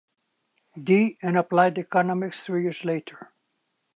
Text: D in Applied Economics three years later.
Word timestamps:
D 0.83 1.19
in 1.21 1.35
Applied 1.37 1.77
Economics 1.77 2.39
three 2.43 2.63
years 2.63 2.83
later. 2.83 3.31